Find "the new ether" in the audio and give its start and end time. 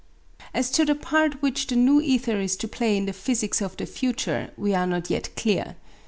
1.67-2.39